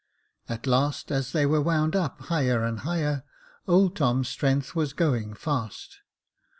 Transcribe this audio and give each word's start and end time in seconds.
At 0.49 0.65
last, 0.65 1.11
as 1.11 1.31
they 1.31 1.45
were 1.45 1.61
wound 1.61 1.95
up 1.95 2.21
higher 2.21 2.63
and 2.63 2.79
higher, 2.79 3.21
old 3.67 3.95
Tom's 3.97 4.29
strength 4.29 4.73
was 4.75 4.93
going 4.93 5.35
fast. 5.35 5.99